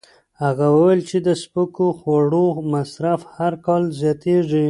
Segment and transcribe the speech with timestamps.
[0.43, 4.59] هغه وویل چې د سپکو خوړو مصرف هر کال زیاتېږي.